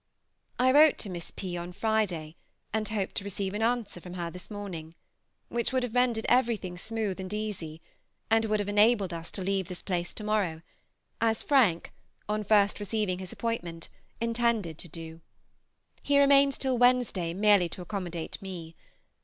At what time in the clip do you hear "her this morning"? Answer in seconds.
4.15-4.95